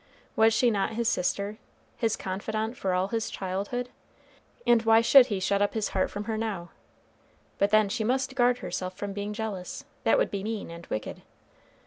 [0.35, 1.59] Was she not his sister?
[1.95, 3.89] his confidant for all his childhood?
[4.65, 6.71] and why should he shut up his heart from her now?
[7.59, 11.21] But then she must guard herself from being jealous, that would be mean and wicked.